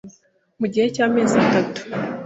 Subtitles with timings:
[0.59, 1.81] mu gihe cy’amezi atatu